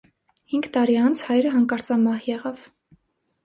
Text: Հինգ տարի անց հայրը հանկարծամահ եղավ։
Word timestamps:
Հինգ 0.53 0.69
տարի 0.77 0.95
անց 1.03 1.21
հայրը 1.29 1.53
հանկարծամահ 1.59 2.27
եղավ։ 2.33 2.69